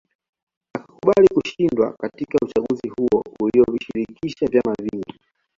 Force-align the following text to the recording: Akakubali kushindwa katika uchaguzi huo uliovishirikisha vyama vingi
Akakubali 0.77 1.27
kushindwa 1.29 1.93
katika 2.01 2.37
uchaguzi 2.45 2.89
huo 2.97 3.23
uliovishirikisha 3.39 4.47
vyama 4.47 4.75
vingi 4.81 5.19